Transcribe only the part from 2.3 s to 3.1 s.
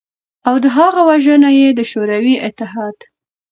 اتحاد